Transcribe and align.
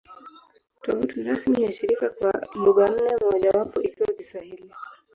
Tovuti 0.83 1.19
rasmi 1.23 1.63
ya 1.63 1.71
shirika 1.71 2.09
kwa 2.09 2.31
lugha 2.65 2.87
nne, 2.87 3.15
mojawapo 3.31 3.81
ikiwa 3.81 4.13
Kiswahili 4.13 4.73